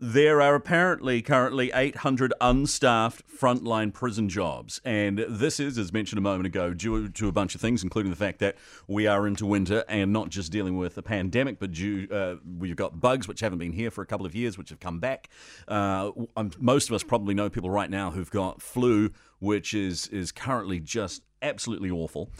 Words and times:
there 0.00 0.40
are 0.40 0.54
apparently 0.54 1.20
currently 1.20 1.70
800 1.74 2.32
unstaffed 2.40 3.22
frontline 3.28 3.92
prison 3.92 4.30
jobs. 4.30 4.80
And 4.82 5.18
this 5.28 5.60
is, 5.60 5.76
as 5.76 5.92
mentioned 5.92 6.18
a 6.18 6.22
moment 6.22 6.46
ago, 6.46 6.72
due 6.72 7.10
to 7.10 7.28
a 7.28 7.32
bunch 7.32 7.54
of 7.54 7.60
things, 7.60 7.82
including 7.82 8.10
the 8.10 8.16
fact 8.16 8.38
that 8.38 8.56
we 8.88 9.06
are 9.06 9.26
into 9.26 9.44
winter 9.44 9.84
and 9.88 10.10
not 10.10 10.30
just 10.30 10.50
dealing 10.50 10.78
with 10.78 10.96
a 10.96 11.02
pandemic, 11.02 11.58
but 11.58 11.72
due, 11.72 12.08
uh, 12.10 12.36
we've 12.58 12.76
got 12.76 12.98
bugs 12.98 13.28
which 13.28 13.40
haven't 13.40 13.58
been 13.58 13.72
here 13.72 13.90
for 13.90 14.00
a 14.00 14.06
couple 14.06 14.24
of 14.24 14.34
years, 14.34 14.56
which 14.56 14.70
have 14.70 14.80
come 14.80 15.00
back. 15.00 15.28
Uh, 15.68 16.12
um, 16.34 16.50
most 16.58 16.88
of 16.88 16.94
us 16.94 17.02
probably 17.02 17.34
know 17.34 17.50
people 17.50 17.70
right 17.70 17.90
now 17.90 18.10
who've 18.10 18.30
got 18.30 18.62
flu, 18.62 19.10
which 19.40 19.74
is, 19.74 20.06
is 20.08 20.30
currently 20.32 20.78
just 20.78 21.22
absolutely 21.42 21.90
awful. 21.90 22.30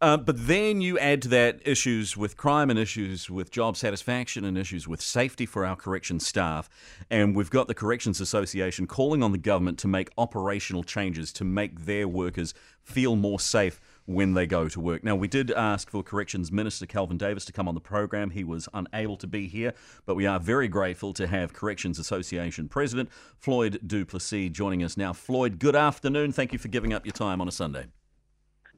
Uh, 0.00 0.16
but 0.16 0.46
then 0.46 0.80
you 0.80 0.98
add 0.98 1.22
to 1.22 1.28
that 1.28 1.60
issues 1.66 2.16
with 2.16 2.36
crime 2.36 2.68
and 2.68 2.78
issues 2.78 3.30
with 3.30 3.50
job 3.50 3.76
satisfaction 3.76 4.44
and 4.44 4.58
issues 4.58 4.88
with 4.88 5.00
safety 5.00 5.46
for 5.46 5.64
our 5.64 5.76
corrections 5.76 6.26
staff. 6.26 6.68
And 7.10 7.34
we've 7.34 7.50
got 7.50 7.68
the 7.68 7.74
Corrections 7.74 8.20
Association 8.20 8.86
calling 8.86 9.22
on 9.22 9.32
the 9.32 9.38
government 9.38 9.78
to 9.80 9.88
make 9.88 10.10
operational 10.18 10.82
changes 10.82 11.32
to 11.34 11.44
make 11.44 11.84
their 11.84 12.08
workers 12.08 12.54
feel 12.82 13.16
more 13.16 13.40
safe 13.40 13.80
when 14.06 14.34
they 14.34 14.46
go 14.46 14.68
to 14.68 14.80
work. 14.80 15.02
Now, 15.02 15.16
we 15.16 15.28
did 15.28 15.50
ask 15.50 15.90
for 15.90 16.02
Corrections 16.02 16.52
Minister 16.52 16.86
Kelvin 16.86 17.16
Davis 17.16 17.44
to 17.46 17.52
come 17.52 17.68
on 17.68 17.74
the 17.74 17.80
program. 17.80 18.30
He 18.30 18.44
was 18.44 18.68
unable 18.74 19.16
to 19.16 19.26
be 19.26 19.48
here, 19.48 19.72
but 20.04 20.14
we 20.14 20.26
are 20.26 20.38
very 20.38 20.68
grateful 20.68 21.12
to 21.14 21.26
have 21.26 21.52
Corrections 21.52 21.98
Association 21.98 22.68
President 22.68 23.08
Floyd 23.38 23.80
Duplessis 23.86 24.50
joining 24.50 24.82
us 24.82 24.96
now. 24.96 25.12
Floyd, 25.12 25.58
good 25.58 25.76
afternoon. 25.76 26.32
Thank 26.32 26.52
you 26.52 26.58
for 26.58 26.68
giving 26.68 26.92
up 26.92 27.06
your 27.06 27.12
time 27.12 27.40
on 27.40 27.48
a 27.48 27.52
Sunday. 27.52 27.86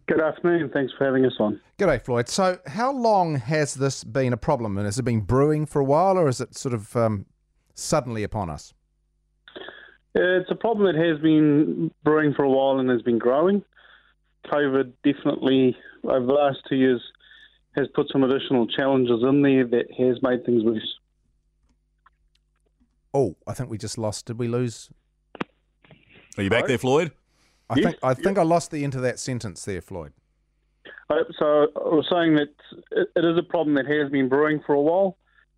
Good 0.06 0.20
afternoon. 0.20 0.70
Thanks 0.72 0.92
for 0.96 1.04
having 1.04 1.26
us 1.26 1.32
on. 1.40 1.60
G'day, 1.78 2.00
Floyd. 2.00 2.28
So, 2.28 2.60
how 2.66 2.92
long 2.92 3.36
has 3.36 3.74
this 3.74 4.04
been 4.04 4.32
a 4.32 4.36
problem? 4.36 4.78
And 4.78 4.86
has 4.86 5.00
it 5.00 5.02
been 5.02 5.20
brewing 5.20 5.66
for 5.66 5.80
a 5.80 5.84
while, 5.84 6.16
or 6.16 6.28
is 6.28 6.40
it 6.40 6.56
sort 6.56 6.74
of 6.74 6.94
um, 6.94 7.26
suddenly 7.74 8.22
upon 8.22 8.48
us? 8.48 8.72
It's 10.14 10.50
a 10.50 10.54
problem 10.54 10.86
that 10.86 10.94
has 10.94 11.20
been 11.20 11.90
brewing 12.04 12.34
for 12.34 12.44
a 12.44 12.48
while 12.48 12.78
and 12.78 12.88
has 12.88 13.02
been 13.02 13.18
growing. 13.18 13.64
COVID 14.52 14.92
definitely, 15.04 15.76
over 16.04 16.24
the 16.24 16.32
last 16.32 16.58
two 16.68 16.76
years, 16.76 17.02
has 17.76 17.86
put 17.94 18.06
some 18.10 18.24
additional 18.24 18.66
challenges 18.66 19.22
in 19.22 19.42
there 19.42 19.66
that 19.66 19.86
has 19.98 20.22
made 20.22 20.44
things 20.44 20.64
worse. 20.64 20.98
Oh, 23.12 23.36
I 23.46 23.54
think 23.54 23.70
we 23.70 23.78
just 23.78 23.98
lost. 23.98 24.26
Did 24.26 24.38
we 24.38 24.48
lose? 24.48 24.90
Are 26.36 26.42
you 26.42 26.50
back 26.50 26.66
there, 26.66 26.78
Floyd? 26.78 27.12
I 27.68 27.76
yes, 27.76 27.84
think 27.84 27.96
I 28.02 28.14
think 28.14 28.38
I 28.38 28.42
lost 28.42 28.70
the 28.70 28.84
end 28.84 28.94
of 28.94 29.02
that 29.02 29.18
sentence 29.18 29.64
there, 29.64 29.80
Floyd. 29.80 30.12
Uh, 31.08 31.14
so 31.38 31.68
I 31.76 31.94
was 31.94 32.06
saying 32.10 32.34
that 32.34 32.54
it, 32.92 33.08
it 33.16 33.24
is 33.24 33.38
a 33.38 33.42
problem 33.42 33.74
that 33.76 33.86
has 33.86 34.10
been 34.10 34.28
brewing 34.28 34.60
for 34.66 34.74
a 34.74 34.80
while, 34.80 35.16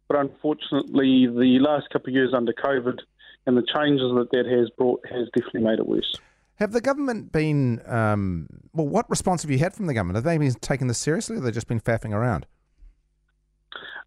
but 0.09 0.19
unfortunately, 0.19 1.27
the 1.27 1.59
last 1.61 1.91
couple 1.91 2.11
of 2.11 2.15
years 2.15 2.33
under 2.35 2.53
COVID 2.53 2.99
and 3.47 3.57
the 3.57 3.67
changes 3.75 4.11
that 4.15 4.29
that 4.33 4.47
has 4.47 4.71
brought 4.77 5.05
has 5.11 5.29
definitely 5.35 5.63
made 5.63 5.79
it 5.79 5.87
worse. 5.87 6.19
Have 6.59 6.73
the 6.73 6.81
government 6.81 7.31
been 7.31 7.81
um, 7.87 8.49
well? 8.73 8.89
What 8.89 9.09
response 9.09 9.43
have 9.43 9.51
you 9.51 9.59
had 9.59 9.75
from 9.75 9.87
the 9.87 9.95
government? 9.95 10.17
Have 10.17 10.25
they 10.25 10.37
been 10.39 10.53
taking 10.55 10.89
this 10.89 10.99
seriously, 10.99 11.35
or 11.35 11.39
have 11.39 11.45
they 11.45 11.53
just 11.53 11.69
been 11.69 11.81
faffing 11.81 12.13
around? 12.13 12.47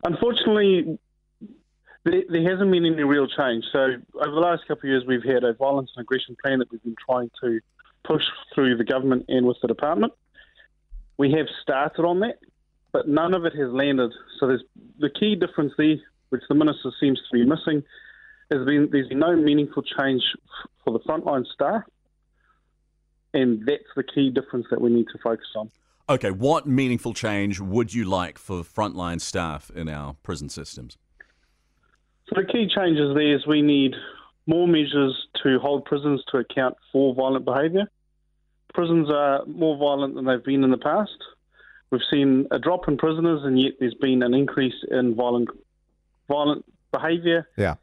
Unfortunately, 0.04 1.00
there, 2.04 2.50
hasn't 2.50 2.72
been 2.72 2.86
any 2.86 3.04
real 3.04 3.28
change. 3.28 3.64
So 3.72 3.80
over 3.80 4.32
the 4.32 4.42
last 4.42 4.68
couple 4.68 4.90
of 4.90 4.92
years, 4.92 5.04
we've 5.08 5.24
had 5.24 5.46
a 5.46 5.54
violence 5.54 5.92
and 5.96 6.04
aggression 6.04 6.36
plan 6.44 6.60
that 6.60 6.70
we've 6.72 6.84
been 6.84 6.96
trying 7.06 7.32
to 7.42 7.62
push 8.04 8.24
through 8.54 8.78
the 8.78 8.84
government 8.84 9.26
and 9.30 9.46
with 9.46 9.58
the 9.62 9.68
department. 9.68 10.12
We 11.18 11.32
have 11.32 11.48
started 11.62 12.04
on 12.04 12.20
that, 12.22 12.40
but 12.92 13.08
none 13.08 13.34
of 13.34 13.46
it 13.46 13.56
has 13.56 13.72
landed. 13.72 14.12
So 14.40 14.48
there's 14.48 14.64
the 15.00 15.10
key 15.10 15.36
difference 15.36 15.72
there, 15.78 15.96
which 16.30 16.42
the 16.50 16.56
minister 16.56 16.92
seems 17.00 17.20
to 17.20 17.38
be 17.38 17.46
missing, 17.46 17.84
has 18.52 18.66
been 18.66 18.90
there's 18.92 19.08
been 19.08 19.20
no 19.20 19.36
meaningful 19.38 19.84
change 19.84 20.24
for 20.84 20.92
the 20.92 21.00
frontline 21.00 21.46
staff, 21.54 21.84
and 23.34 23.66
that's 23.66 23.84
the 23.96 24.04
key 24.04 24.30
difference 24.30 24.68
that 24.72 24.82
we 24.82 24.90
need 24.90 25.08
to 25.12 25.18
focus 25.20 25.48
on. 25.56 25.70
Okay, 26.10 26.32
what 26.32 26.68
meaningful 26.68 27.14
change 27.14 27.60
would 27.60 27.94
you 27.94 28.06
like 28.06 28.38
for 28.38 28.64
frontline 28.64 29.22
staff 29.22 29.72
in 29.74 29.88
our 29.88 30.16
prison 30.24 30.50
systems? 30.50 30.98
So 32.28 32.42
the 32.42 32.46
key 32.46 32.68
changes 32.68 33.14
there 33.14 33.36
is 33.36 33.46
we 33.46 33.62
need 33.62 33.96
more 34.48 34.68
measures 34.68 35.28
to 35.44 35.60
hold 35.60 35.86
prisons 35.86 36.24
to 36.32 36.38
account 36.38 36.76
for 36.92 37.14
violent 37.14 37.46
behaviour. 37.46 37.86
Prisons 38.74 39.10
are 39.10 39.46
more 39.46 39.78
violent 39.78 40.16
than 40.16 40.26
they've 40.26 40.44
been 40.44 40.64
in 40.64 40.72
the 40.72 40.78
past. 40.78 41.18
We've 41.92 42.02
seen 42.10 42.48
a 42.52 42.60
drop 42.60 42.88
in 42.88 42.98
prisoners, 42.98 43.42
and 43.44 43.62
yet 43.62 43.74
there's 43.80 43.94
been 43.94 44.24
an 44.24 44.34
increase 44.34 44.76
in 44.90 45.16
violent 45.16 45.50
violent 46.30 46.66
behaviour 46.92 47.48
yeah. 47.58 47.76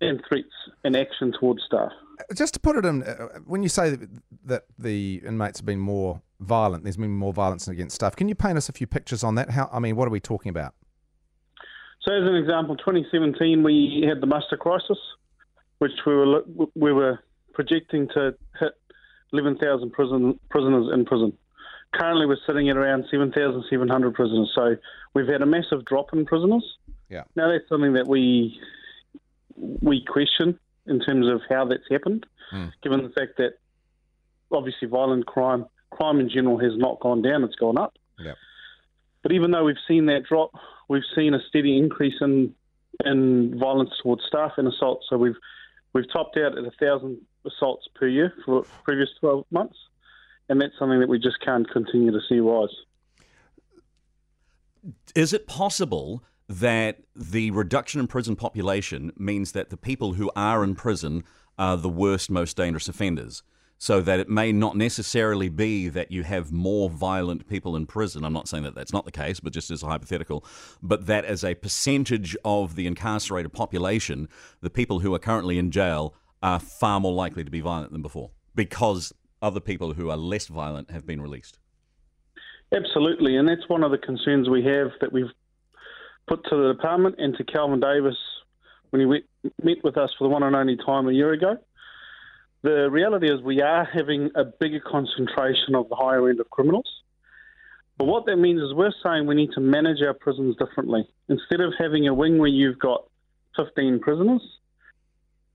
And, 0.00 0.22
threats 0.28 0.48
and 0.84 0.96
action 0.96 1.32
towards 1.38 1.62
staff. 1.64 1.92
Just 2.34 2.54
to 2.54 2.60
put 2.60 2.76
it 2.76 2.84
in, 2.84 3.02
uh, 3.02 3.28
when 3.44 3.62
you 3.62 3.68
say 3.68 3.96
that 4.44 4.64
the 4.78 5.22
inmates 5.26 5.58
have 5.58 5.66
been 5.66 5.80
more 5.80 6.22
violent, 6.40 6.84
there's 6.84 6.96
been 6.96 7.10
more 7.10 7.32
violence 7.32 7.66
against 7.66 7.96
staff. 7.96 8.14
Can 8.14 8.28
you 8.28 8.34
paint 8.34 8.56
us 8.56 8.68
a 8.68 8.72
few 8.72 8.86
pictures 8.86 9.24
on 9.24 9.34
that? 9.34 9.50
How 9.50 9.68
I 9.72 9.80
mean, 9.80 9.96
what 9.96 10.06
are 10.06 10.12
we 10.12 10.20
talking 10.20 10.50
about? 10.50 10.74
So, 12.02 12.12
as 12.14 12.28
an 12.28 12.36
example, 12.36 12.76
2017 12.76 13.62
we 13.62 14.04
had 14.06 14.20
the 14.20 14.26
muster 14.26 14.56
crisis 14.56 14.98
which 15.78 15.92
we 16.06 16.14
were 16.14 16.42
we 16.74 16.92
were 16.92 17.18
projecting 17.52 18.08
to 18.14 18.34
hit 18.58 18.72
11,000 19.32 19.92
prison, 19.92 20.38
prisoners 20.48 20.90
in 20.94 21.04
prison. 21.04 21.32
Currently, 21.94 22.26
we're 22.26 22.38
sitting 22.46 22.70
at 22.70 22.76
around 22.76 23.04
7,700 23.10 24.14
prisoners. 24.14 24.50
So 24.54 24.76
we've 25.14 25.28
had 25.28 25.42
a 25.42 25.46
massive 25.46 25.84
drop 25.84 26.06
in 26.12 26.24
prisoners. 26.24 26.64
Yeah. 27.08 27.24
Now 27.36 27.50
that's 27.50 27.68
something 27.68 27.92
that 27.94 28.08
we 28.08 28.58
we 29.56 30.04
question 30.04 30.58
in 30.86 31.00
terms 31.00 31.26
of 31.28 31.40
how 31.48 31.64
that's 31.66 31.84
happened, 31.90 32.26
mm. 32.52 32.72
given 32.82 33.02
the 33.02 33.10
fact 33.10 33.38
that 33.38 33.54
obviously 34.52 34.88
violent 34.88 35.26
crime, 35.26 35.66
crime 35.90 36.20
in 36.20 36.28
general, 36.28 36.58
has 36.58 36.76
not 36.76 37.00
gone 37.00 37.22
down; 37.22 37.44
it's 37.44 37.56
gone 37.56 37.78
up. 37.78 37.94
Yeah. 38.18 38.34
But 39.22 39.32
even 39.32 39.50
though 39.50 39.64
we've 39.64 39.76
seen 39.88 40.06
that 40.06 40.24
drop, 40.28 40.50
we've 40.88 41.02
seen 41.14 41.34
a 41.34 41.40
steady 41.48 41.78
increase 41.78 42.20
in 42.20 42.54
in 43.04 43.58
violence 43.58 43.90
towards 44.02 44.22
staff 44.26 44.52
and 44.56 44.68
assault. 44.68 45.02
So 45.08 45.16
we've 45.16 45.36
We've 45.94 46.12
topped 46.12 46.36
out 46.36 46.58
at 46.58 46.64
a 46.64 46.72
thousand 46.72 47.18
assaults 47.46 47.86
per 47.94 48.08
year 48.08 48.34
for 48.44 48.64
previous 48.82 49.08
12 49.20 49.46
months, 49.52 49.76
and 50.48 50.60
that's 50.60 50.76
something 50.78 50.98
that 51.00 51.08
we 51.08 51.20
just 51.20 51.40
can't 51.40 51.70
continue 51.70 52.10
to 52.10 52.18
see 52.28 52.40
rise. 52.40 52.68
Is 55.14 55.32
it 55.32 55.46
possible 55.46 56.24
that 56.48 56.98
the 57.16 57.50
reduction 57.50 58.00
in 58.00 58.06
prison 58.06 58.36
population 58.36 59.12
means 59.16 59.52
that 59.52 59.70
the 59.70 59.76
people 59.76 60.14
who 60.14 60.30
are 60.36 60.62
in 60.62 60.74
prison 60.74 61.24
are 61.58 61.76
the 61.76 61.88
worst, 61.88 62.30
most 62.30 62.56
dangerous 62.56 62.88
offenders? 62.88 63.42
so 63.78 64.00
that 64.00 64.20
it 64.20 64.28
may 64.28 64.52
not 64.52 64.76
necessarily 64.76 65.48
be 65.48 65.88
that 65.88 66.10
you 66.10 66.22
have 66.22 66.52
more 66.52 66.88
violent 66.88 67.46
people 67.48 67.76
in 67.76 67.84
prison. 67.86 68.24
I'm 68.24 68.32
not 68.32 68.48
saying 68.48 68.62
that 68.64 68.74
that's 68.74 68.92
not 68.92 69.04
the 69.04 69.12
case, 69.12 69.40
but 69.40 69.52
just 69.52 69.70
as 69.70 69.82
a 69.82 69.86
hypothetical, 69.86 70.44
but 70.82 71.06
that 71.06 71.24
as 71.24 71.44
a 71.44 71.54
percentage 71.54 72.36
of 72.44 72.76
the 72.76 72.86
incarcerated 72.86 73.52
population, 73.52 74.28
the 74.62 74.70
people 74.70 75.00
who 75.00 75.12
are 75.14 75.18
currently 75.18 75.58
in 75.58 75.70
jail 75.70 76.14
are 76.42 76.58
far 76.58 77.00
more 77.00 77.12
likely 77.12 77.44
to 77.44 77.50
be 77.50 77.60
violent 77.60 77.92
than 77.92 78.00
before 78.00 78.30
because 78.54 79.12
other 79.42 79.60
people 79.60 79.92
who 79.94 80.08
are 80.08 80.16
less 80.16 80.46
violent 80.46 80.90
have 80.90 81.06
been 81.06 81.20
released. 81.20 81.58
Absolutely, 82.72 83.36
and 83.36 83.46
that's 83.46 83.68
one 83.68 83.84
of 83.84 83.90
the 83.90 83.98
concerns 83.98 84.48
we 84.48 84.64
have 84.64 84.92
that 85.00 85.12
we've 85.12 85.30
put 86.26 86.44
to 86.44 86.56
the 86.56 86.72
department 86.72 87.16
and 87.18 87.36
to 87.36 87.44
Kelvin 87.44 87.80
Davis 87.80 88.16
when 88.90 89.00
he 89.00 89.06
met 89.62 89.82
with 89.82 89.96
us 89.96 90.10
for 90.16 90.24
the 90.24 90.30
one 90.30 90.42
and 90.42 90.54
only 90.54 90.76
time 90.76 91.08
a 91.08 91.12
year 91.12 91.32
ago. 91.32 91.58
The 92.62 92.90
reality 92.90 93.30
is 93.30 93.42
we 93.42 93.60
are 93.60 93.84
having 93.84 94.30
a 94.34 94.44
bigger 94.44 94.80
concentration 94.80 95.74
of 95.74 95.88
the 95.88 95.96
higher 95.96 96.28
end 96.28 96.40
of 96.40 96.48
criminals. 96.50 96.88
But 97.98 98.06
what 98.06 98.26
that 98.26 98.36
means 98.36 98.60
is 98.62 98.72
we're 98.74 98.92
saying 99.02 99.26
we 99.26 99.34
need 99.34 99.52
to 99.52 99.60
manage 99.60 100.02
our 100.02 100.14
prisons 100.14 100.56
differently. 100.56 101.08
Instead 101.28 101.60
of 101.60 101.74
having 101.78 102.08
a 102.08 102.14
wing 102.14 102.38
where 102.38 102.48
you've 102.48 102.78
got 102.78 103.06
15 103.56 104.00
prisoners, 104.00 104.42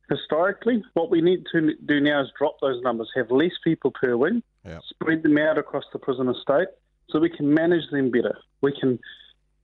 historically, 0.09 0.83
what 0.93 1.09
we 1.09 1.21
need 1.21 1.45
to 1.51 1.73
do 1.85 1.99
now 1.99 2.21
is 2.21 2.27
drop 2.37 2.57
those 2.61 2.81
numbers, 2.81 3.09
have 3.15 3.31
less 3.31 3.51
people 3.63 3.91
per 3.91 4.15
wing, 4.15 4.43
spread 4.89 5.23
them 5.23 5.37
out 5.37 5.57
across 5.57 5.83
the 5.91 5.99
prison 5.99 6.29
estate 6.29 6.67
so 7.09 7.19
we 7.19 7.29
can 7.29 7.53
manage 7.53 7.89
them 7.91 8.11
better. 8.11 8.37
We 8.61 8.71
can 8.79 8.99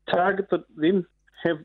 target 0.09 0.49
the 0.49 0.63
them, 0.75 1.05
have 1.43 1.57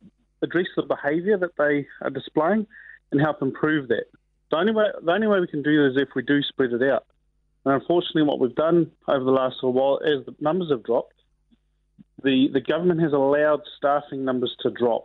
address 0.43 0.67
the 0.77 0.83
behaviour 0.83 1.37
that 1.39 1.57
they 1.59 1.87
are 2.03 2.11
displaying, 2.11 2.67
and 3.13 3.21
help 3.21 3.43
improve 3.43 3.89
that. 3.89 4.05
The 4.51 4.57
only 4.57 4.73
way 4.73 4.87
the 5.03 5.13
only 5.13 5.27
way 5.27 5.41
we 5.41 5.47
can 5.47 5.63
do 5.63 5.85
this 5.85 5.97
is 5.97 6.03
if 6.03 6.15
we 6.15 6.23
do 6.23 6.43
spread 6.43 6.73
it 6.73 6.83
out. 6.83 7.07
And 7.65 7.75
unfortunately, 7.75 8.23
what 8.23 8.41
we've 8.41 8.55
done 8.55 8.91
over 9.07 9.25
the 9.25 9.31
last 9.31 9.57
little 9.57 9.73
while, 9.73 10.01
as 10.05 10.25
the 10.25 10.35
numbers 10.41 10.71
have 10.71 10.83
dropped, 10.83 11.15
the, 12.23 12.49
the 12.53 12.61
government 12.61 13.01
has 13.01 13.13
allowed 13.13 13.61
staffing 13.77 14.25
numbers 14.25 14.55
to 14.61 14.71
drop. 14.71 15.05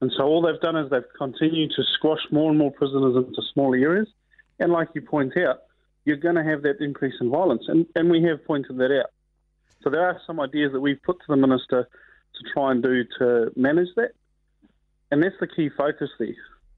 And 0.00 0.12
so 0.16 0.24
all 0.24 0.42
they've 0.42 0.60
done 0.60 0.76
is 0.76 0.90
they've 0.90 1.02
continued 1.18 1.72
to 1.76 1.82
squash 1.84 2.20
more 2.30 2.50
and 2.50 2.58
more 2.58 2.70
prisoners 2.70 3.16
into 3.16 3.42
smaller 3.52 3.76
areas. 3.76 4.08
And 4.58 4.72
like 4.72 4.88
you 4.94 5.02
point 5.02 5.36
out, 5.36 5.62
you're 6.04 6.16
going 6.16 6.36
to 6.36 6.44
have 6.44 6.62
that 6.62 6.80
increase 6.80 7.14
in 7.20 7.30
violence. 7.30 7.64
And, 7.68 7.86
and 7.94 8.10
we 8.10 8.22
have 8.22 8.44
pointed 8.44 8.78
that 8.78 8.96
out. 8.98 9.10
So 9.82 9.90
there 9.90 10.06
are 10.06 10.20
some 10.26 10.40
ideas 10.40 10.72
that 10.72 10.80
we've 10.80 11.02
put 11.02 11.18
to 11.18 11.26
the 11.28 11.36
Minister 11.36 11.88
to 12.34 12.52
try 12.52 12.70
and 12.70 12.82
do 12.82 13.04
to 13.18 13.50
manage 13.56 13.88
that. 13.96 14.12
And 15.10 15.22
that's 15.22 15.34
the 15.40 15.46
key 15.46 15.68
focus 15.76 16.10
there. 16.18 16.28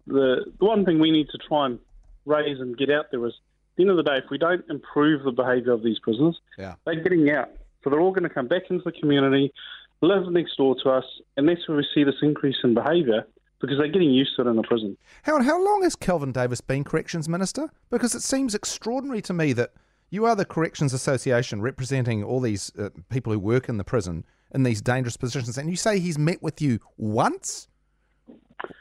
The, 0.07 0.47
the 0.59 0.65
one 0.65 0.85
thing 0.85 0.99
we 0.99 1.11
need 1.11 1.29
to 1.31 1.39
try 1.39 1.67
and 1.67 1.79
raise 2.25 2.59
and 2.61 2.77
get 2.77 2.91
out 2.91 3.07
there 3.11 3.25
is, 3.27 3.35
at 3.35 3.77
the 3.77 3.83
end 3.85 3.91
of 3.91 3.97
the 3.97 4.03
day, 4.03 4.17
if 4.19 4.25
we 4.31 4.39
don't 4.39 4.65
improve 4.71 5.23
the 5.25 5.33
behaviour 5.33 5.73
of 5.73 5.83
these 5.83 5.99
prisoners, 5.99 6.39
Yeah. 6.59 6.75
they're 6.85 7.01
getting 7.03 7.31
out. 7.31 7.51
So 7.85 7.91
they're 7.91 8.01
all 8.01 8.13
going 8.13 8.23
to 8.25 8.31
come 8.31 8.49
back 8.49 8.63
into 8.71 8.83
the 8.85 8.93
community, 8.93 9.53
live 10.01 10.27
next 10.31 10.57
door 10.57 10.77
to 10.83 10.91
us, 10.91 11.05
and 11.37 11.49
that's 11.49 11.67
where 11.69 11.77
we 11.77 11.87
see 11.95 12.05
this 12.05 12.15
increase 12.23 12.57
in 12.65 12.75
behaviour 12.75 13.27
because 13.61 13.79
they're 13.79 13.89
getting 13.89 14.11
used 14.11 14.35
to 14.37 14.43
it 14.43 14.49
in 14.49 14.57
the 14.57 14.63
prison. 14.63 14.97
Howard, 15.23 15.45
how 15.45 15.63
long 15.65 15.83
has 15.83 15.95
Kelvin 15.95 16.33
Davis 16.33 16.61
been 16.61 16.83
Corrections 16.85 17.29
Minister? 17.29 17.71
Because 17.91 18.15
it 18.15 18.23
seems 18.23 18.55
extraordinary 18.57 19.23
to 19.23 19.33
me 19.33 19.53
that 19.53 19.73
you 20.11 20.25
are 20.25 20.35
the 20.35 20.45
Corrections 20.45 20.93
Association 20.93 21.63
representing 21.63 22.25
all 22.25 22.41
these 22.41 22.73
uh, 22.79 22.91
people 23.09 23.33
who 23.33 23.39
work 23.39 23.69
in 23.69 23.77
the 23.79 23.85
prison 23.85 24.25
in 24.55 24.63
these 24.63 24.81
dangerous 24.81 25.17
positions, 25.17 25.59
and 25.59 25.69
you 25.71 25.77
say 25.77 25.99
he's 25.99 26.19
met 26.19 26.43
with 26.43 26.61
you 26.61 26.79
once? 26.97 27.69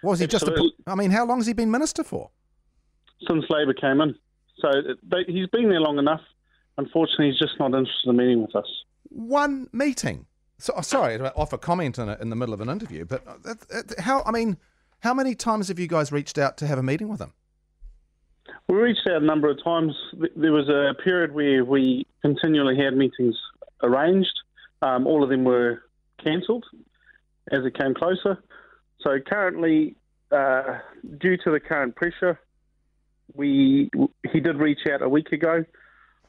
Was 0.03 0.19
he 0.19 0.27
just 0.27 0.43
a. 0.43 0.51
Absolutely. 0.51 0.83
I 0.85 0.95
mean, 0.95 1.11
how 1.11 1.25
long 1.25 1.37
has 1.39 1.47
he 1.47 1.53
been 1.53 1.71
Minister 1.71 2.03
for? 2.03 2.29
since 3.27 3.45
Labour 3.49 3.73
came 3.73 4.01
in. 4.01 4.15
So 4.59 4.69
they, 5.03 5.23
he's 5.27 5.47
been 5.47 5.69
there 5.69 5.81
long 5.81 5.97
enough. 5.97 6.21
Unfortunately, 6.77 7.29
he's 7.29 7.39
just 7.39 7.59
not 7.59 7.67
interested 7.67 8.09
in 8.09 8.17
meeting 8.17 8.41
with 8.41 8.55
us. 8.55 8.67
One 9.09 9.67
meeting. 9.71 10.25
So, 10.57 10.73
oh, 10.77 10.81
sorry 10.81 11.17
to 11.17 11.33
offer 11.35 11.57
comment 11.57 11.97
in, 11.97 12.07
a, 12.07 12.17
in 12.21 12.29
the 12.29 12.35
middle 12.35 12.53
of 12.53 12.61
an 12.61 12.69
interview, 12.69 13.05
but 13.05 13.23
uh, 13.27 13.81
how, 13.99 14.23
I 14.25 14.31
mean, 14.31 14.57
how 14.99 15.13
many 15.13 15.33
times 15.33 15.69
have 15.69 15.79
you 15.79 15.87
guys 15.87 16.11
reached 16.11 16.37
out 16.37 16.57
to 16.57 16.67
have 16.67 16.77
a 16.77 16.83
meeting 16.83 17.09
with 17.09 17.19
him? 17.19 17.33
We 18.69 18.75
reached 18.75 19.07
out 19.07 19.21
a 19.21 19.25
number 19.25 19.49
of 19.49 19.61
times. 19.63 19.93
There 20.35 20.51
was 20.51 20.69
a 20.69 20.93
period 21.03 21.33
where 21.33 21.65
we 21.65 22.05
continually 22.21 22.77
had 22.77 22.95
meetings 22.95 23.35
arranged. 23.81 24.39
Um, 24.81 25.07
all 25.07 25.23
of 25.23 25.29
them 25.29 25.43
were 25.43 25.83
cancelled 26.23 26.65
as 27.51 27.65
it 27.65 27.77
came 27.77 27.93
closer. 27.93 28.41
So 29.01 29.19
currently, 29.19 29.95
uh, 30.31 30.79
due 31.19 31.37
to 31.37 31.51
the 31.51 31.59
current 31.59 31.95
pressure, 31.95 32.39
we 33.33 33.89
he 34.31 34.39
did 34.39 34.57
reach 34.57 34.79
out 34.91 35.01
a 35.01 35.09
week 35.09 35.31
ago 35.31 35.63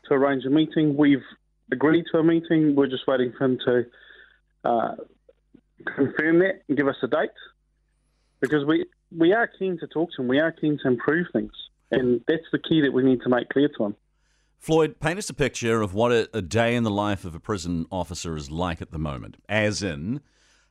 to 0.08 0.14
arrange 0.14 0.44
a 0.44 0.50
meeting. 0.50 0.96
We've 0.96 1.24
agreed 1.70 2.04
to 2.12 2.18
a 2.18 2.24
meeting. 2.24 2.74
We're 2.74 2.86
just 2.86 3.06
waiting 3.06 3.32
for 3.36 3.44
him 3.44 3.58
to 3.66 3.86
uh, 4.64 4.94
confirm 5.84 6.40
that 6.40 6.62
and 6.68 6.76
give 6.76 6.88
us 6.88 6.96
a 7.02 7.08
date 7.08 7.30
because 8.40 8.64
we 8.64 8.86
we 9.16 9.32
are 9.32 9.46
keen 9.46 9.78
to 9.78 9.86
talk 9.86 10.10
to 10.16 10.22
him. 10.22 10.28
We 10.28 10.40
are 10.40 10.52
keen 10.52 10.78
to 10.82 10.88
improve 10.88 11.26
things, 11.32 11.52
and 11.90 12.20
that's 12.26 12.44
the 12.52 12.58
key 12.58 12.82
that 12.82 12.92
we 12.92 13.02
need 13.02 13.22
to 13.22 13.28
make 13.28 13.48
clear 13.48 13.68
to 13.76 13.84
him. 13.86 13.96
Floyd, 14.62 15.00
paint 15.00 15.18
us 15.18 15.28
a 15.28 15.34
picture 15.34 15.82
of 15.82 15.92
what 15.92 16.12
a, 16.12 16.28
a 16.32 16.40
day 16.40 16.76
in 16.76 16.84
the 16.84 16.90
life 16.90 17.24
of 17.24 17.34
a 17.34 17.40
prison 17.40 17.84
officer 17.90 18.36
is 18.36 18.48
like 18.48 18.80
at 18.80 18.92
the 18.92 18.98
moment. 18.98 19.36
As 19.48 19.82
in, 19.82 20.20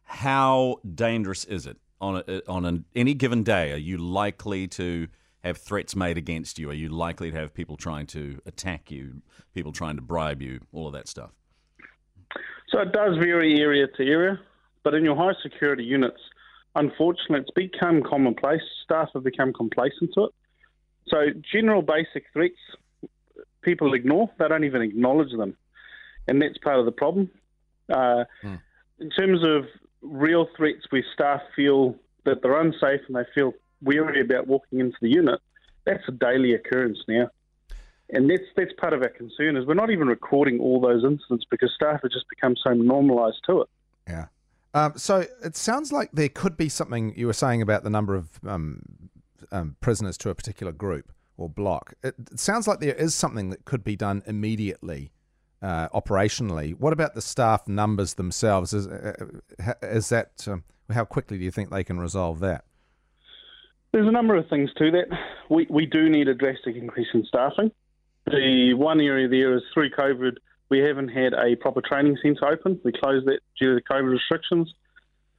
how 0.04 0.78
dangerous 0.96 1.44
is 1.44 1.66
it 1.66 1.76
on 2.00 2.24
a, 2.26 2.42
on 2.50 2.64
an, 2.64 2.86
any 2.96 3.14
given 3.14 3.44
day? 3.44 3.74
Are 3.74 3.78
you 3.78 3.98
likely 3.98 4.66
to 4.70 5.10
have 5.44 5.58
threats 5.58 5.94
made 5.94 6.18
against 6.18 6.58
you? 6.58 6.70
Are 6.70 6.74
you 6.74 6.88
likely 6.88 7.32
to 7.32 7.38
have 7.38 7.54
people 7.54 7.76
trying 7.76 8.08
to 8.08 8.40
attack 8.46 8.92
you, 8.92 9.24
people 9.54 9.74
trying 9.74 9.98
to 9.98 10.02
bribe 10.02 10.42
you, 10.42 10.62
all 10.72 10.88
of 10.88 10.94
that 10.94 11.10
stuff? 11.10 11.32
So 12.70 12.80
it 12.80 12.94
does 12.94 13.18
vary 13.18 13.60
area 13.60 13.88
to 13.88 14.08
area, 14.08 14.40
but 14.86 14.94
in 14.94 15.04
your 15.04 15.18
high 15.18 15.34
security 15.44 15.84
units, 15.84 16.22
unfortunately, 16.76 17.40
it's 17.42 17.52
become 17.52 18.04
commonplace. 18.04 18.62
Staff 18.86 19.10
have 19.16 19.26
become 19.26 19.52
complacent 19.52 20.12
to 20.14 20.24
it. 20.24 20.32
So 21.10 21.26
general 21.52 21.82
basic 21.82 22.24
threats, 22.32 22.56
people 23.62 23.94
ignore. 23.94 24.30
They 24.38 24.48
don't 24.48 24.64
even 24.64 24.82
acknowledge 24.82 25.32
them, 25.32 25.56
and 26.28 26.42
that's 26.42 26.58
part 26.58 26.80
of 26.80 26.86
the 26.86 26.92
problem. 26.92 27.30
Uh, 27.92 28.26
In 29.02 29.10
terms 29.10 29.44
of 29.44 29.66
real 30.02 30.48
threats 30.56 30.86
where 30.92 31.04
staff 31.14 31.42
feel 31.56 31.96
that 32.26 32.44
they're 32.44 32.60
unsafe 32.60 33.02
and 33.08 33.16
they 33.16 33.26
feel 33.34 33.54
weary 33.82 34.22
about 34.22 34.48
walking 34.48 34.80
into 34.80 34.98
the 35.02 35.10
unit, 35.10 35.40
that's 35.86 36.04
a 36.08 36.12
daily 36.12 36.54
occurrence 36.54 37.00
now. 37.08 37.30
And 38.12 38.30
that's 38.30 38.44
that's 38.56 38.74
part 38.74 38.94
of 38.94 39.02
our 39.02 39.10
concern 39.10 39.56
is 39.58 39.66
we're 39.66 39.74
not 39.74 39.90
even 39.90 40.08
recording 40.08 40.60
all 40.60 40.80
those 40.80 41.04
incidents 41.04 41.46
because 41.50 41.72
staff 41.74 42.02
have 42.04 42.12
just 42.12 42.30
become 42.30 42.56
so 42.64 42.74
normalised 42.74 43.42
to 43.48 43.62
it. 43.62 43.70
Yeah. 44.08 44.26
Um, 44.74 44.94
so 44.98 45.26
it 45.44 45.56
sounds 45.56 45.92
like 45.92 46.12
there 46.14 46.30
could 46.30 46.56
be 46.58 46.70
something 46.70 47.14
you 47.18 47.26
were 47.26 47.34
saying 47.34 47.62
about 47.62 47.84
the 47.84 47.90
number 47.90 48.16
of 48.16 48.30
um, 48.46 48.84
um, 49.52 49.76
prisoners 49.82 50.18
to 50.20 50.30
a 50.30 50.36
particular 50.36 50.72
group 50.72 51.12
or 51.38 51.50
block. 51.50 51.94
It, 52.04 52.16
it 52.32 52.40
sounds 52.40 52.68
like 52.68 52.80
there 52.80 52.96
is 52.96 53.16
something 53.16 53.50
that 53.50 53.66
could 53.66 53.84
be 53.84 53.96
done 53.96 54.24
immediately, 54.26 55.12
uh, 55.62 55.90
operationally. 55.90 56.78
What 56.78 56.94
about 56.94 57.16
the 57.16 57.22
staff 57.22 57.68
numbers 57.68 58.16
themselves? 58.16 58.74
Is, 58.74 58.88
uh, 58.88 59.14
uh, 59.66 59.74
is 59.82 60.10
that 60.10 60.48
um, 60.48 60.64
how 60.92 61.06
quickly 61.06 61.38
do 61.38 61.44
you 61.44 61.52
think 61.52 61.70
they 61.70 61.84
can 61.84 62.00
resolve 62.00 62.40
that? 62.40 62.66
There's 63.92 64.08
a 64.08 64.12
number 64.12 64.36
of 64.36 64.48
things 64.48 64.70
to 64.78 64.92
that. 64.92 65.08
We 65.50 65.68
we 65.70 65.86
do 65.86 66.10
need 66.10 66.30
a 66.30 66.34
drastic 66.34 66.76
increase 66.78 67.10
in 67.14 67.26
staffing. 67.26 67.72
The 68.26 68.74
one 68.76 69.02
area 69.02 69.28
there 69.28 69.56
is 69.56 69.64
through 69.74 69.90
COVID, 69.90 70.38
we 70.70 70.80
haven't 70.80 71.10
had 71.10 71.34
a 71.34 71.56
proper 71.58 71.82
training 71.82 72.18
centre 72.22 72.48
open. 72.48 72.80
We 72.86 72.94
closed 72.94 73.26
that 73.28 73.40
due 73.60 73.76
to 73.76 73.76
the 73.76 73.94
COVID 73.94 74.12
restrictions. 74.12 74.74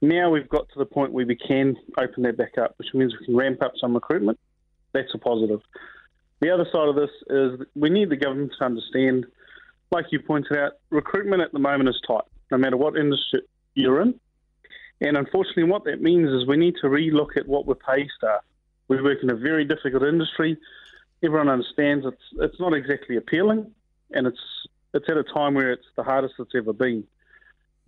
Now 0.01 0.29
we've 0.29 0.49
got 0.49 0.67
to 0.69 0.79
the 0.79 0.85
point 0.85 1.13
where 1.13 1.25
we 1.25 1.35
can 1.35 1.75
open 1.97 2.23
that 2.23 2.37
back 2.37 2.57
up, 2.59 2.75
which 2.77 2.89
means 2.93 3.15
we 3.19 3.25
can 3.25 3.35
ramp 3.35 3.63
up 3.63 3.73
some 3.79 3.95
recruitment. 3.95 4.37
That's 4.93 5.13
a 5.13 5.17
positive. 5.17 5.61
The 6.39 6.51
other 6.51 6.65
side 6.71 6.87
of 6.87 6.95
this 6.95 7.09
is 7.29 7.67
we 7.75 7.89
need 7.89 8.09
the 8.09 8.17
government 8.17 8.53
to 8.59 8.65
understand, 8.65 9.25
like 9.91 10.05
you 10.11 10.19
pointed 10.19 10.57
out, 10.57 10.73
recruitment 10.89 11.41
at 11.41 11.51
the 11.51 11.59
moment 11.59 11.89
is 11.89 11.99
tight, 12.05 12.25
no 12.51 12.57
matter 12.57 12.77
what 12.77 12.97
industry 12.97 13.41
you're 13.75 14.01
in. 14.01 14.19
And 15.01 15.17
unfortunately, 15.17 15.63
what 15.63 15.83
that 15.85 16.01
means 16.01 16.29
is 16.29 16.47
we 16.47 16.57
need 16.57 16.75
to 16.81 16.87
relook 16.87 17.37
at 17.37 17.47
what 17.47 17.65
we 17.65 17.73
pay 17.75 18.07
staff. 18.17 18.41
We 18.87 19.01
work 19.01 19.19
in 19.23 19.31
a 19.31 19.35
very 19.35 19.65
difficult 19.65 20.03
industry. 20.03 20.57
Everyone 21.23 21.49
understands 21.49 22.05
it's 22.05 22.21
it's 22.39 22.59
not 22.59 22.73
exactly 22.73 23.15
appealing, 23.15 23.71
and 24.11 24.27
it's 24.27 24.39
it's 24.93 25.05
at 25.09 25.17
a 25.17 25.23
time 25.23 25.53
where 25.55 25.71
it's 25.71 25.87
the 25.95 26.03
hardest 26.03 26.35
it's 26.39 26.51
ever 26.55 26.73
been. 26.73 27.05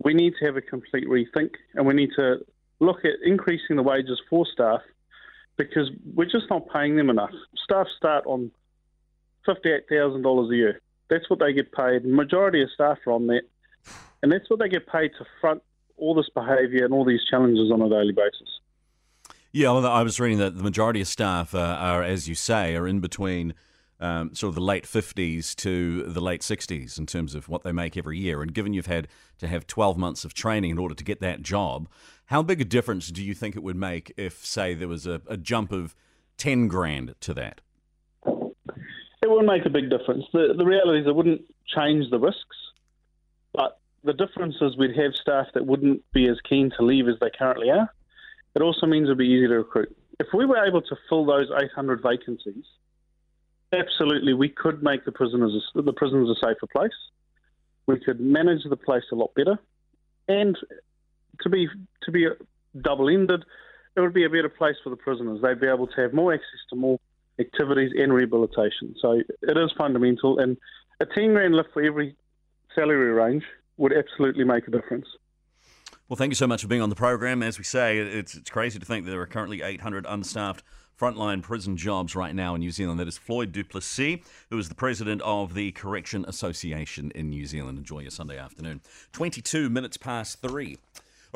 We 0.02 0.14
need 0.14 0.34
to 0.38 0.46
have 0.46 0.56
a 0.56 0.62
complete 0.62 1.06
rethink, 1.06 1.50
and 1.74 1.86
we 1.86 1.94
need 1.94 2.10
to 2.16 2.44
look 2.80 3.04
at 3.04 3.12
increasing 3.24 3.76
the 3.76 3.82
wages 3.82 4.20
for 4.28 4.46
staff 4.46 4.80
because 5.56 5.90
we're 6.14 6.24
just 6.24 6.50
not 6.50 6.68
paying 6.72 6.96
them 6.96 7.10
enough. 7.10 7.30
Staff 7.64 7.86
start 7.96 8.24
on 8.26 8.50
fifty-eight 9.44 9.88
thousand 9.88 10.22
dollars 10.22 10.50
a 10.50 10.56
year. 10.56 10.80
That's 11.08 11.28
what 11.30 11.38
they 11.38 11.52
get 11.52 11.72
paid. 11.72 12.02
The 12.02 12.08
majority 12.08 12.62
of 12.62 12.68
staff 12.74 12.98
are 13.06 13.12
on 13.12 13.26
that, 13.28 13.42
and 14.22 14.32
that's 14.32 14.48
what 14.50 14.58
they 14.58 14.68
get 14.68 14.86
paid 14.86 15.12
to 15.18 15.26
front 15.40 15.62
all 15.96 16.14
this 16.14 16.28
behaviour 16.34 16.84
and 16.84 16.92
all 16.92 17.04
these 17.04 17.24
challenges 17.30 17.70
on 17.72 17.80
a 17.80 17.88
daily 17.88 18.12
basis. 18.12 18.60
Yeah, 19.52 19.72
well, 19.72 19.86
I 19.86 20.02
was 20.02 20.20
reading 20.20 20.38
that 20.38 20.56
the 20.56 20.62
majority 20.62 21.00
of 21.00 21.08
staff 21.08 21.54
uh, 21.54 21.58
are, 21.58 22.02
as 22.02 22.28
you 22.28 22.34
say, 22.34 22.76
are 22.76 22.86
in 22.86 23.00
between 23.00 23.54
um, 24.00 24.34
sort 24.34 24.50
of 24.50 24.54
the 24.54 24.60
late 24.60 24.84
50s 24.84 25.54
to 25.56 26.02
the 26.04 26.20
late 26.20 26.42
60s 26.42 26.98
in 26.98 27.06
terms 27.06 27.34
of 27.34 27.48
what 27.48 27.62
they 27.62 27.72
make 27.72 27.96
every 27.96 28.18
year. 28.18 28.42
And 28.42 28.52
given 28.52 28.74
you've 28.74 28.86
had 28.86 29.08
to 29.38 29.48
have 29.48 29.66
12 29.66 29.96
months 29.96 30.24
of 30.24 30.34
training 30.34 30.70
in 30.70 30.78
order 30.78 30.94
to 30.94 31.04
get 31.04 31.20
that 31.20 31.42
job, 31.42 31.88
how 32.26 32.42
big 32.42 32.60
a 32.60 32.64
difference 32.64 33.08
do 33.08 33.24
you 33.24 33.34
think 33.34 33.56
it 33.56 33.62
would 33.62 33.76
make 33.76 34.12
if, 34.16 34.44
say, 34.44 34.74
there 34.74 34.88
was 34.88 35.06
a, 35.06 35.22
a 35.28 35.36
jump 35.36 35.72
of 35.72 35.94
10 36.36 36.68
grand 36.68 37.14
to 37.20 37.34
that? 37.34 37.60
It 38.26 39.30
would 39.30 39.46
make 39.46 39.64
a 39.64 39.70
big 39.70 39.90
difference. 39.90 40.24
The, 40.32 40.54
the 40.56 40.64
reality 40.64 41.00
is 41.00 41.06
it 41.06 41.14
wouldn't 41.14 41.42
change 41.66 42.10
the 42.10 42.18
risks, 42.18 42.56
but 43.52 43.80
the 44.04 44.12
difference 44.12 44.54
is 44.60 44.76
we'd 44.76 44.96
have 44.96 45.14
staff 45.14 45.46
that 45.54 45.66
wouldn't 45.66 46.02
be 46.12 46.28
as 46.28 46.38
keen 46.48 46.70
to 46.76 46.84
leave 46.84 47.08
as 47.08 47.14
they 47.20 47.30
currently 47.36 47.70
are. 47.70 47.90
It 48.54 48.62
also 48.62 48.86
means 48.86 49.06
it'd 49.06 49.18
be 49.18 49.26
easy 49.26 49.48
to 49.48 49.58
recruit. 49.58 49.96
If 50.20 50.28
we 50.32 50.46
were 50.46 50.64
able 50.64 50.80
to 50.82 50.96
fill 51.08 51.26
those 51.26 51.48
800 51.50 52.02
vacancies, 52.02 52.64
absolutely 53.78 54.34
we 54.34 54.48
could 54.48 54.82
make 54.82 55.04
the 55.04 55.12
prisoners 55.12 55.52
the 55.74 55.92
prisons 55.92 56.28
a 56.30 56.34
safer 56.34 56.66
place. 56.70 56.90
We 57.86 58.00
could 58.00 58.20
manage 58.20 58.64
the 58.68 58.76
place 58.76 59.04
a 59.12 59.14
lot 59.14 59.34
better, 59.34 59.58
and 60.28 60.56
to 61.42 61.48
be 61.48 61.68
to 62.02 62.10
be 62.10 62.26
double-ended, 62.80 63.44
it 63.96 64.00
would 64.00 64.14
be 64.14 64.24
a 64.24 64.28
better 64.28 64.48
place 64.48 64.76
for 64.82 64.90
the 64.90 64.96
prisoners. 64.96 65.40
They'd 65.42 65.60
be 65.60 65.68
able 65.68 65.86
to 65.86 66.00
have 66.00 66.12
more 66.12 66.34
access 66.34 66.60
to 66.70 66.76
more 66.76 66.98
activities 67.38 67.92
and 67.96 68.12
rehabilitation. 68.12 68.94
So 69.00 69.12
it 69.12 69.56
is 69.56 69.72
fundamental, 69.76 70.38
and 70.38 70.56
a 71.00 71.06
10 71.06 71.32
grand 71.32 71.54
lift 71.54 71.70
for 71.72 71.82
every 71.82 72.16
salary 72.74 73.12
range 73.12 73.44
would 73.76 73.92
absolutely 73.92 74.44
make 74.44 74.66
a 74.66 74.70
difference. 74.70 75.06
Well, 76.08 76.16
thank 76.16 76.30
you 76.30 76.36
so 76.36 76.46
much 76.46 76.62
for 76.62 76.68
being 76.68 76.82
on 76.82 76.88
the 76.88 76.96
program. 76.96 77.42
As 77.42 77.58
we 77.58 77.64
say, 77.64 77.98
it's, 77.98 78.34
it's 78.34 78.50
crazy 78.50 78.78
to 78.78 78.84
think 78.86 79.04
that 79.04 79.10
there 79.10 79.20
are 79.20 79.26
currently 79.26 79.62
800 79.62 80.06
unstaffed 80.08 80.62
frontline 80.98 81.42
prison 81.42 81.76
jobs 81.76 82.16
right 82.16 82.34
now 82.34 82.54
in 82.54 82.60
New 82.60 82.70
Zealand. 82.70 82.98
That 82.98 83.08
is 83.08 83.18
Floyd 83.18 83.52
Duplessis, 83.52 84.20
who 84.50 84.58
is 84.58 84.68
the 84.68 84.74
president 84.74 85.20
of 85.22 85.54
the 85.54 85.72
Correction 85.72 86.24
Association 86.26 87.10
in 87.14 87.30
New 87.30 87.46
Zealand. 87.46 87.78
Enjoy 87.78 88.00
your 88.00 88.10
Sunday 88.10 88.38
afternoon. 88.38 88.80
22 89.12 89.68
minutes 89.68 89.96
past 89.96 90.40
three. 90.40 90.78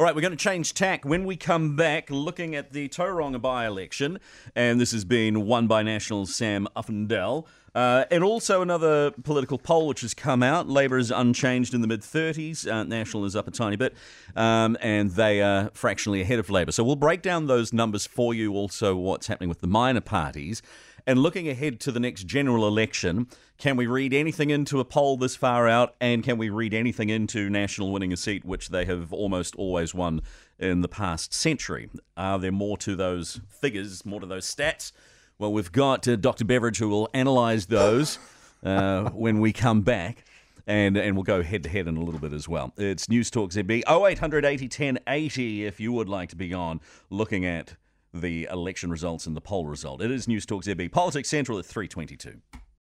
All 0.00 0.07
right, 0.07 0.14
we're 0.14 0.23
going 0.23 0.30
to 0.30 0.37
change 0.42 0.73
tack 0.73 1.04
when 1.04 1.26
we 1.26 1.37
come 1.37 1.76
back, 1.76 2.09
looking 2.09 2.54
at 2.54 2.73
the 2.73 2.88
Tauranga 2.88 3.38
by 3.38 3.66
election. 3.66 4.19
And 4.57 4.80
this 4.80 4.92
has 4.92 5.04
been 5.04 5.45
won 5.45 5.66
by 5.66 5.83
National 5.83 6.25
Sam 6.25 6.66
Uffindell. 6.75 7.45
Uh, 7.75 8.07
and 8.11 8.25
also 8.25 8.62
another 8.62 9.11
political 9.11 9.59
poll 9.59 9.87
which 9.87 10.00
has 10.00 10.14
come 10.14 10.42
out. 10.42 10.66
Labour 10.66 10.97
is 10.97 11.11
unchanged 11.11 11.75
in 11.75 11.83
the 11.83 11.87
mid 11.87 12.00
30s. 12.00 12.66
Uh, 12.66 12.85
National 12.85 13.26
is 13.26 13.37
up 13.37 13.47
a 13.47 13.50
tiny 13.50 13.76
bit. 13.76 13.95
Um, 14.35 14.78
and 14.80 15.11
they 15.11 15.42
are 15.42 15.71
fractionally 15.75 16.23
ahead 16.23 16.38
of 16.38 16.49
Labour. 16.49 16.73
So 16.73 16.83
we'll 16.83 16.97
break 16.97 17.21
down 17.21 17.47
those 17.47 17.71
numbers 17.71 18.07
for 18.07 18.33
you, 18.33 18.54
also 18.54 18.97
what's 18.97 19.26
happening 19.26 19.50
with 19.50 19.61
the 19.61 19.66
minor 19.66 20.00
parties. 20.00 20.62
And 21.07 21.19
looking 21.19 21.49
ahead 21.49 21.80
to 21.80 21.92
the 21.92 22.00
next 22.00 22.25
general 22.25 22.66
election, 22.66 23.28
can 23.59 23.76
we 23.76 23.87
read 23.87 24.12
anything 24.12 24.50
into 24.50 24.80
a 24.80 24.85
poll 24.85 25.16
this 25.16 25.37
far 25.37 25.69
out? 25.69 25.95
And 26.00 26.23
can 26.23 26.38
we 26.38 26.50
read 26.50 26.75
anything 26.75 27.09
into 27.09 27.50
National 27.50 27.92
winning 27.92 28.12
a 28.12 28.16
seat, 28.16 28.45
which 28.45 28.69
they 28.69 28.85
have 28.85 29.12
almost 29.12 29.54
always 29.57 29.95
won 29.95 30.23
in 30.59 30.80
the 30.80 30.88
past 30.88 31.33
century? 31.35 31.90
Are 32.16 32.38
there 32.38 32.52
more 32.52 32.76
to 32.78 32.97
those 32.97 33.40
figures, 33.49 34.04
more 34.04 34.21
to 34.21 34.26
those 34.26 34.52
stats? 34.52 34.92
Well, 35.38 35.52
we've 35.52 35.73
got 35.73 36.07
uh, 36.07 36.16
Dr. 36.16 36.45
Beveridge 36.45 36.78
who 36.78 36.88
will 36.88 37.09
analyse 37.14 37.66
those 37.66 38.19
uh, 38.62 39.11
when 39.11 39.40
we 39.40 39.52
come 39.52 39.83
back. 39.83 40.25
And, 40.66 40.97
and 40.97 41.16
we'll 41.16 41.25
go 41.25 41.42
head 41.42 41.64
to 41.64 41.69
head 41.69 41.88
in 41.88 41.97
a 41.97 42.00
little 42.00 42.21
bit 42.21 42.33
as 42.33 42.47
well. 42.47 42.73
It's 42.76 43.09
News 43.09 43.28
Talk 43.28 43.50
ZB 43.50 43.83
0800 43.88 44.45
80 44.45 44.69
10 44.69 44.99
80 45.09 45.66
if 45.66 45.80
you 45.80 45.90
would 45.92 46.09
like 46.09 46.28
to 46.28 46.37
be 46.37 46.54
on 46.54 46.80
looking 47.09 47.45
at 47.45 47.75
the 48.12 48.49
election 48.50 48.90
results 48.90 49.26
and 49.26 49.37
the 49.37 49.40
poll 49.40 49.67
result. 49.67 50.02
It 50.02 50.11
is 50.11 50.26
News 50.26 50.47
Talk 50.47 50.64
ZB 50.64 50.93
Politics 50.93 51.29
Central 51.29 51.59
at 51.59 51.67
322. 51.67 52.60